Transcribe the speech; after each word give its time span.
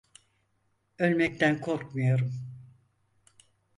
Ölmekten 0.99 1.59
korkmuyorum. 1.59 2.29